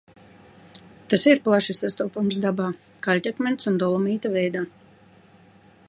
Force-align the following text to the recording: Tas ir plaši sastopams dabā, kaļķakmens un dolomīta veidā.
Tas 1.13 1.25
ir 1.31 1.41
plaši 1.47 1.75
sastopams 1.81 2.39
dabā, 2.47 2.71
kaļķakmens 3.09 3.71
un 3.73 3.79
dolomīta 3.85 4.33
veidā. 4.39 4.65